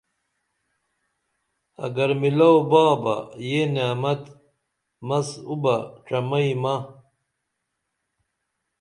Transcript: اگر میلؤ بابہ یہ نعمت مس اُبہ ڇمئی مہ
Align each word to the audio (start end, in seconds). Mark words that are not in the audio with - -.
اگر 1.85 2.09
میلؤ 2.21 2.55
بابہ 2.69 3.15
یہ 3.49 3.61
نعمت 3.73 4.21
مس 5.07 5.27
اُبہ 5.51 5.75
ڇمئی 6.05 6.49
مہ 6.61 6.75